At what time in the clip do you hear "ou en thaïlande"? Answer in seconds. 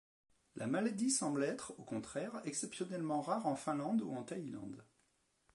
4.01-4.83